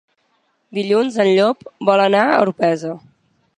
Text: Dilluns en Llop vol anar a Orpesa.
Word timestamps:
Dilluns 0.77 1.19
en 1.25 1.29
Llop 1.33 1.63
vol 1.91 2.03
anar 2.07 2.25
a 2.31 2.43
Orpesa. 2.49 2.99